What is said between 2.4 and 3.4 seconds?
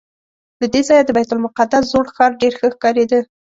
ډېر ښه ښکارېده.